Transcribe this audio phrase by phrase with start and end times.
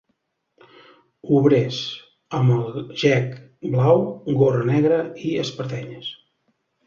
[1.39, 1.81] Obrers,
[2.37, 3.37] amb el gec
[3.75, 4.03] blau,
[4.39, 4.97] gorra negra
[5.29, 6.11] i espardenyes